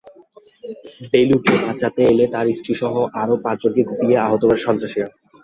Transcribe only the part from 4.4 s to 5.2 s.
করে সন্ত্রাসীরা।